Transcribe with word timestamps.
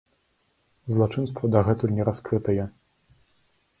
Злачынства 0.93 1.51
дагэтуль 1.57 1.95
не 1.99 2.03
раскрытае. 2.11 2.65